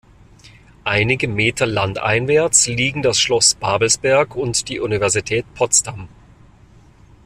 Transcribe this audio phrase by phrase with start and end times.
[0.83, 6.09] Einige Meter landeinwärts liegen das Schloss Babelsberg und die Universität Potsdam.